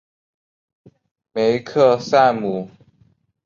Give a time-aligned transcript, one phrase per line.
[1.31, 2.71] 梅克赛姆。